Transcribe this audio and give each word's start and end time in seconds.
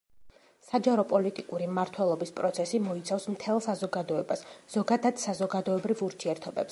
საჯარო-პოლიტიკური 0.67 1.67
მმართველობის 1.73 2.33
პროცესი 2.39 2.79
მოიცავს 2.87 3.29
მთელ 3.35 3.61
საზოგადოებას, 3.67 4.43
ზოგადად 4.77 5.23
საზოგადოებრივ 5.27 6.05
ურთიერთობებს. 6.11 6.69